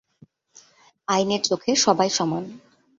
[1.07, 2.43] আইনের চোখে সবাই সমান।